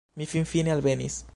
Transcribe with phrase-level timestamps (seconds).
[0.15, 1.25] Mi finfine alvenis